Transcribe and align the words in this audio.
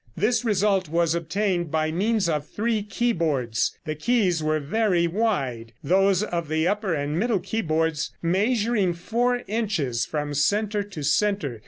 This 0.17 0.43
result 0.43 0.89
was 0.89 1.13
obtained 1.13 1.69
by 1.69 1.91
means 1.91 2.27
of 2.27 2.47
three 2.47 2.81
keyboards. 2.81 3.77
The 3.85 3.93
keys 3.93 4.41
were 4.41 4.59
very 4.59 5.05
wide, 5.05 5.73
those 5.83 6.23
of 6.23 6.47
the 6.47 6.67
upper 6.67 6.95
and 6.95 7.19
middle 7.19 7.37
keyboards 7.37 8.09
measuring 8.19 8.95
four 8.95 9.43
inches 9.45 10.03
from 10.07 10.33
center 10.33 10.81
to 10.81 11.03
center. 11.03 11.59